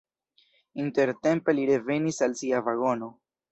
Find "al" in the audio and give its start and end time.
2.29-2.37